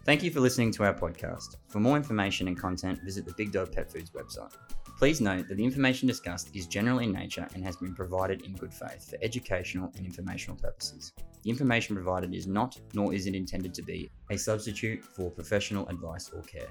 Thank 0.03 0.23
you 0.23 0.31
for 0.31 0.39
listening 0.39 0.71
to 0.73 0.83
our 0.83 0.93
podcast. 0.93 1.57
For 1.67 1.79
more 1.79 1.95
information 1.95 2.47
and 2.47 2.57
content, 2.57 2.99
visit 3.03 3.25
the 3.25 3.33
Big 3.33 3.51
Dog 3.51 3.71
Pet 3.71 3.91
Foods 3.91 4.09
website. 4.11 4.53
Please 4.97 5.21
note 5.21 5.47
that 5.47 5.57
the 5.57 5.63
information 5.63 6.07
discussed 6.07 6.55
is 6.55 6.67
general 6.67 6.99
in 6.99 7.11
nature 7.11 7.47
and 7.53 7.63
has 7.63 7.75
been 7.75 7.93
provided 7.93 8.43
in 8.43 8.53
good 8.53 8.73
faith 8.73 9.09
for 9.09 9.17
educational 9.23 9.91
and 9.97 10.05
informational 10.05 10.55
purposes. 10.55 11.11
The 11.43 11.49
information 11.49 11.95
provided 11.95 12.35
is 12.35 12.45
not, 12.45 12.79
nor 12.93 13.13
is 13.13 13.25
it 13.25 13.33
intended 13.33 13.73
to 13.75 13.81
be, 13.81 14.11
a 14.29 14.37
substitute 14.37 15.03
for 15.03 15.31
professional 15.31 15.87
advice 15.87 16.29
or 16.29 16.41
care. 16.43 16.69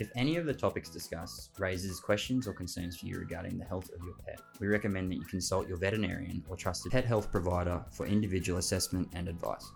If 0.00 0.10
any 0.16 0.36
of 0.36 0.46
the 0.46 0.54
topics 0.54 0.88
discussed 0.88 1.50
raises 1.58 2.00
questions 2.00 2.48
or 2.48 2.54
concerns 2.54 2.96
for 2.96 3.04
you 3.04 3.18
regarding 3.18 3.58
the 3.58 3.66
health 3.66 3.90
of 3.94 4.02
your 4.02 4.14
pet, 4.26 4.40
we 4.58 4.66
recommend 4.66 5.12
that 5.12 5.16
you 5.16 5.24
consult 5.24 5.68
your 5.68 5.76
veterinarian 5.76 6.42
or 6.48 6.56
trusted 6.56 6.90
pet 6.90 7.04
health 7.04 7.30
provider 7.30 7.84
for 7.90 8.06
individual 8.06 8.58
assessment 8.58 9.10
and 9.12 9.28
advice. 9.28 9.70